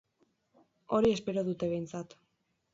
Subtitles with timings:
[0.97, 2.21] Hori espero dute behintzat.